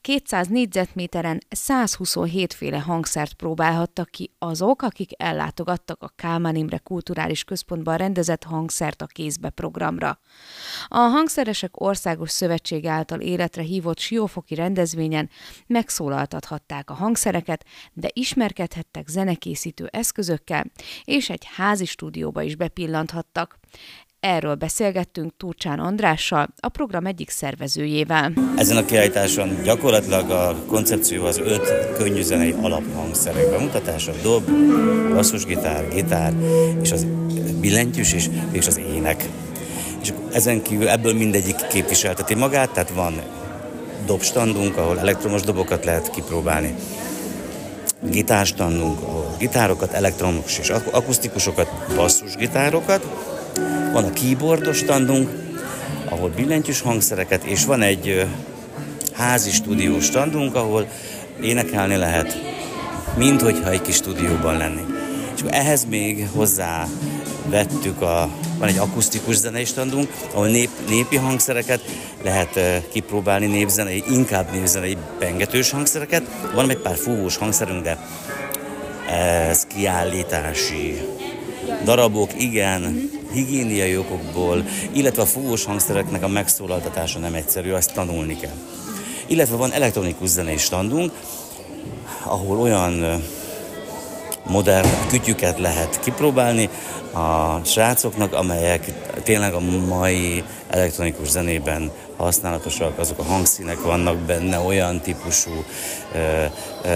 [0.00, 7.96] 200 négyzetméteren 127 féle hangszert próbálhattak ki azok, akik ellátogattak a Kálmán Imre Kulturális Központban
[7.96, 10.18] rendezett hangszert a kézbe programra.
[10.88, 15.30] A Hangszeresek Országos Szövetség által életre hívott siófoki rendezvényen
[15.66, 20.64] megszólaltathatták a hangszereket, de ismerkedhettek zenekészítő eszközökkel,
[21.04, 23.58] és egy házi stúdióba is bepillanthattak.
[24.26, 28.32] Erről beszélgettünk Turcsán Andrással, a program egyik szervezőjével.
[28.56, 34.50] Ezen a kiállításon gyakorlatilag a koncepció az öt könnyűzenei alaphangszerek bemutatása, dob,
[35.14, 36.32] basszusgitár, gitár,
[36.82, 37.06] és az
[37.60, 39.28] billentyűs is, és az ének.
[40.02, 43.22] És ezen kívül ebből mindegyik képviselteti magát, tehát van
[44.06, 46.74] dobstandunk, ahol elektromos dobokat lehet kipróbálni,
[48.02, 53.32] gitárstandunk, ahol gitárokat, elektromos és akusztikusokat, basszusgitárokat,
[53.92, 55.30] van a keyboardos standunk,
[56.08, 58.26] ahol billentyűs hangszereket, és van egy
[59.12, 60.88] házi stúdiós standunk, ahol
[61.42, 62.38] énekelni lehet,
[63.16, 64.82] mint hogyha egy kis stúdióban lenni.
[65.36, 66.86] És ehhez még hozzá
[67.46, 71.80] vettük a, van egy akusztikus zenei standunk, ahol nép, népi hangszereket
[72.22, 72.60] lehet
[72.92, 76.22] kipróbálni, népzenei, inkább népzenei pengetős hangszereket.
[76.54, 77.98] Van egy pár fúvós hangszerünk, de
[79.48, 81.00] ez kiállítási
[81.84, 88.56] darabok, igen, higiéniai okokból, illetve a fúvós hangszereknek a megszólaltatása nem egyszerű, azt tanulni kell.
[89.26, 91.12] Illetve van elektronikus zenei standunk,
[92.24, 93.22] ahol olyan
[94.46, 96.68] modern kütyüket lehet kipróbálni
[97.12, 98.92] a srácoknak, amelyek
[99.22, 105.64] tényleg a mai elektronikus zenében használatosak, azok a hangszínek vannak benne, olyan típusú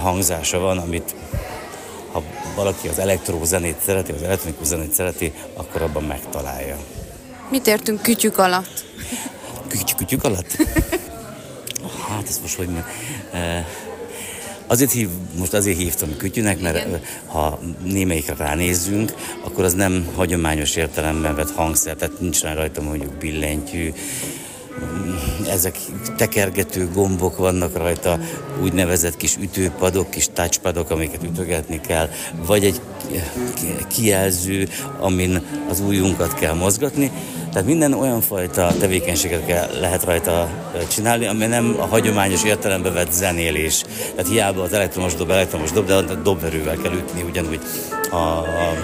[0.00, 1.14] hangzása van, amit
[2.12, 2.22] ha
[2.54, 6.76] valaki az elektrózenét szereti, az elektronikus zenét szereti, akkor abban megtalálja.
[7.50, 8.84] Mit értünk kütyük alatt?
[9.68, 10.56] Kütyük, kütyük alatt?
[12.08, 12.68] hát ez most hogy
[14.66, 15.08] Azért hív,
[15.38, 17.00] most azért hívtam kütyűnek, mert Igen.
[17.26, 19.12] ha némelyikre ránézzünk,
[19.44, 23.92] akkor az nem hagyományos értelemben vett hangszer, tehát nincs rá rajta mondjuk billentyű,
[25.48, 25.78] ezek
[26.16, 28.18] tekergető gombok vannak rajta,
[28.62, 32.08] úgynevezett kis ütőpadok, kis touchpadok, amiket ütögetni kell,
[32.46, 32.80] vagy egy
[33.94, 34.68] kijelző,
[35.00, 37.10] amin az ujjunkat kell mozgatni.
[37.52, 40.48] Tehát minden olyan fajta tevékenységet kell, lehet rajta
[40.88, 43.84] csinálni, ami nem a hagyományos értelembe vett zenélés.
[44.14, 47.60] Tehát hiába az elektromos dob, elektromos dob, de a dobverővel kell ütni, ugyanúgy
[48.10, 48.74] a, a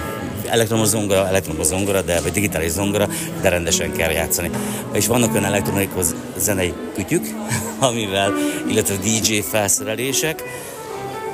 [0.51, 3.07] elektromos zongora, elektromos zongora, de, vagy digitális zongora,
[3.41, 4.49] de rendesen kell játszani.
[4.93, 6.05] És vannak olyan elektronikus
[6.37, 7.25] zenei kütyük,
[7.89, 8.33] amivel,
[8.67, 10.43] illetve DJ felszerelések,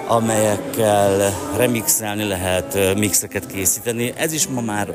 [0.07, 4.13] amelyekkel remixelni lehet, mixeket készíteni.
[4.17, 4.93] Ez is ma már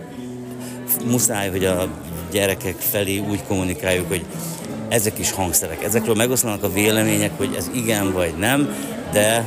[1.04, 1.88] muszáj, hogy a
[2.32, 4.24] gyerekek felé úgy kommunikáljuk, hogy
[4.88, 5.84] ezek is hangszerek.
[5.84, 8.74] Ezekről megoszlanak a vélemények, hogy ez igen vagy nem,
[9.12, 9.44] de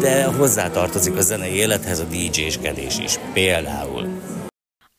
[0.00, 4.08] de hozzátartozik a zenei élethez a DJ-skedés is, például.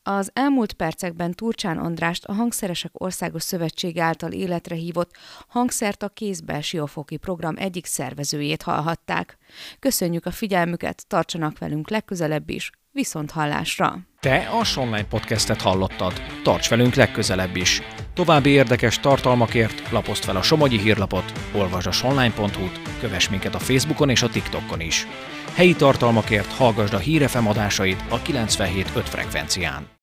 [0.03, 5.11] Az elmúlt percekben Turcsán Andrást a Hangszeresek Országos Szövetség által életre hívott
[5.47, 9.37] Hangszert a kézbe Siófoki program egyik szervezőjét hallhatták.
[9.79, 13.97] Köszönjük a figyelmüket, tartsanak velünk legközelebb is, viszont hallásra!
[14.19, 16.13] Te a Sonline Podcastet hallottad.
[16.43, 17.81] Tarts velünk legközelebb is!
[18.17, 24.09] További érdekes tartalmakért lapozd fel a Somogyi hírlapot, olvasd a sonline.hu-t, kövess minket a Facebookon
[24.09, 25.07] és a TikTokon is.
[25.53, 29.87] Helyi tartalmakért hallgasd a Hírefem adásait a 97.5 frekvencián.